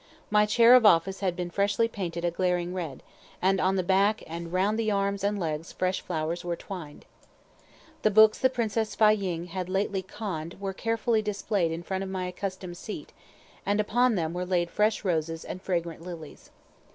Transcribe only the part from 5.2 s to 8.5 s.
and legs fresh flowers were twined. The books the